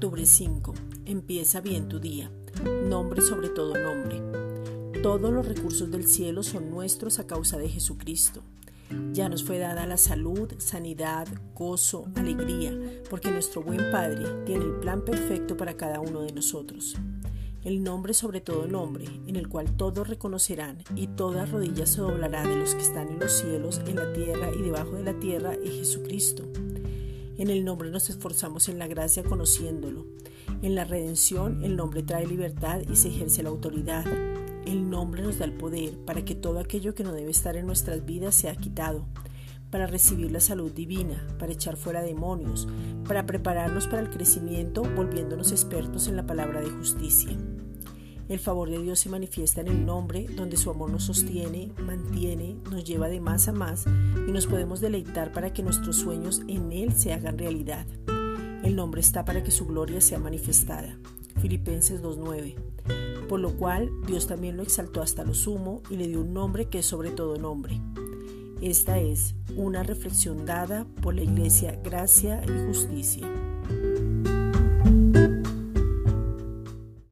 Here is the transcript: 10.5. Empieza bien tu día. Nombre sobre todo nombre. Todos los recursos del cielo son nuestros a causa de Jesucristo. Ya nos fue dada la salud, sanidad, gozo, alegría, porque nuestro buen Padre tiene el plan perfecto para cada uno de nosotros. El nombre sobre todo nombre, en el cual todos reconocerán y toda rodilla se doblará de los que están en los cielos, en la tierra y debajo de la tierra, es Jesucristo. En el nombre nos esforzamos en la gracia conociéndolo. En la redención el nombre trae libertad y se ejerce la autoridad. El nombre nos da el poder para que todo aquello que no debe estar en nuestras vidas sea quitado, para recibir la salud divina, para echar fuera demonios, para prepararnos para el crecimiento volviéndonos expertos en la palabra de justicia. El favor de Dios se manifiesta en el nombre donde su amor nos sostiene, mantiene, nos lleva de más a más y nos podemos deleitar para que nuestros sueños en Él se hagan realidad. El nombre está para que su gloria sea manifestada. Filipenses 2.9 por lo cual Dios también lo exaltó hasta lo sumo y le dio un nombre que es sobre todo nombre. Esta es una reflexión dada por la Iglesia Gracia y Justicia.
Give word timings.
10.5. 0.00 0.74
Empieza 1.06 1.60
bien 1.60 1.88
tu 1.88 1.98
día. 2.00 2.30
Nombre 2.86 3.22
sobre 3.22 3.48
todo 3.48 3.74
nombre. 3.74 4.20
Todos 5.02 5.32
los 5.32 5.46
recursos 5.46 5.90
del 5.90 6.06
cielo 6.06 6.42
son 6.42 6.70
nuestros 6.70 7.18
a 7.18 7.26
causa 7.26 7.56
de 7.56 7.68
Jesucristo. 7.68 8.42
Ya 9.12 9.28
nos 9.28 9.42
fue 9.42 9.58
dada 9.58 9.86
la 9.86 9.96
salud, 9.96 10.52
sanidad, 10.58 11.26
gozo, 11.54 12.06
alegría, 12.14 12.72
porque 13.08 13.30
nuestro 13.30 13.62
buen 13.62 13.90
Padre 13.90 14.24
tiene 14.44 14.64
el 14.64 14.74
plan 14.74 15.02
perfecto 15.04 15.56
para 15.56 15.76
cada 15.76 16.00
uno 16.00 16.20
de 16.20 16.32
nosotros. 16.32 16.94
El 17.64 17.82
nombre 17.82 18.14
sobre 18.14 18.40
todo 18.40 18.68
nombre, 18.68 19.06
en 19.26 19.34
el 19.34 19.48
cual 19.48 19.76
todos 19.76 20.08
reconocerán 20.08 20.78
y 20.94 21.08
toda 21.08 21.46
rodilla 21.46 21.86
se 21.86 22.00
doblará 22.00 22.46
de 22.46 22.56
los 22.56 22.74
que 22.74 22.82
están 22.82 23.08
en 23.08 23.18
los 23.18 23.32
cielos, 23.32 23.80
en 23.86 23.96
la 23.96 24.12
tierra 24.12 24.50
y 24.56 24.62
debajo 24.62 24.92
de 24.92 25.04
la 25.04 25.18
tierra, 25.18 25.54
es 25.54 25.72
Jesucristo. 25.72 26.44
En 27.38 27.50
el 27.50 27.64
nombre 27.64 27.90
nos 27.90 28.08
esforzamos 28.08 28.68
en 28.70 28.78
la 28.78 28.86
gracia 28.86 29.22
conociéndolo. 29.22 30.06
En 30.62 30.74
la 30.74 30.84
redención 30.84 31.62
el 31.64 31.76
nombre 31.76 32.02
trae 32.02 32.26
libertad 32.26 32.80
y 32.90 32.96
se 32.96 33.08
ejerce 33.08 33.42
la 33.42 33.50
autoridad. 33.50 34.06
El 34.66 34.88
nombre 34.88 35.22
nos 35.22 35.38
da 35.38 35.44
el 35.44 35.52
poder 35.52 35.98
para 35.98 36.24
que 36.24 36.34
todo 36.34 36.58
aquello 36.58 36.94
que 36.94 37.04
no 37.04 37.12
debe 37.12 37.30
estar 37.30 37.56
en 37.56 37.66
nuestras 37.66 38.06
vidas 38.06 38.34
sea 38.34 38.56
quitado, 38.56 39.06
para 39.70 39.86
recibir 39.86 40.32
la 40.32 40.40
salud 40.40 40.72
divina, 40.72 41.26
para 41.38 41.52
echar 41.52 41.76
fuera 41.76 42.00
demonios, 42.00 42.66
para 43.06 43.26
prepararnos 43.26 43.86
para 43.86 44.00
el 44.00 44.10
crecimiento 44.10 44.82
volviéndonos 44.82 45.52
expertos 45.52 46.08
en 46.08 46.16
la 46.16 46.26
palabra 46.26 46.62
de 46.62 46.70
justicia. 46.70 47.36
El 48.28 48.38
favor 48.38 48.70
de 48.70 48.82
Dios 48.82 49.00
se 49.00 49.08
manifiesta 49.08 49.60
en 49.60 49.68
el 49.68 49.86
nombre 49.86 50.26
donde 50.34 50.56
su 50.56 50.70
amor 50.70 50.90
nos 50.90 51.04
sostiene, 51.04 51.72
mantiene, 51.78 52.56
nos 52.70 52.84
lleva 52.84 53.08
de 53.08 53.20
más 53.20 53.48
a 53.48 53.52
más 53.52 53.84
y 53.86 54.32
nos 54.32 54.46
podemos 54.46 54.80
deleitar 54.80 55.32
para 55.32 55.52
que 55.52 55.62
nuestros 55.62 55.96
sueños 55.96 56.42
en 56.48 56.72
Él 56.72 56.92
se 56.94 57.12
hagan 57.12 57.38
realidad. 57.38 57.86
El 58.64 58.74
nombre 58.74 59.00
está 59.00 59.24
para 59.24 59.44
que 59.44 59.50
su 59.50 59.66
gloria 59.66 60.00
sea 60.00 60.18
manifestada. 60.18 60.98
Filipenses 61.40 62.02
2.9 62.02 62.56
por 63.28 63.40
lo 63.40 63.56
cual 63.56 63.90
Dios 64.06 64.26
también 64.26 64.56
lo 64.56 64.62
exaltó 64.62 65.02
hasta 65.02 65.24
lo 65.24 65.34
sumo 65.34 65.82
y 65.90 65.96
le 65.96 66.08
dio 66.08 66.20
un 66.20 66.32
nombre 66.32 66.66
que 66.66 66.78
es 66.78 66.86
sobre 66.86 67.10
todo 67.10 67.36
nombre. 67.36 67.80
Esta 68.60 68.98
es 68.98 69.34
una 69.56 69.82
reflexión 69.82 70.46
dada 70.46 70.86
por 71.02 71.14
la 71.14 71.22
Iglesia 71.22 71.78
Gracia 71.82 72.42
y 72.44 72.66
Justicia. 72.66 73.28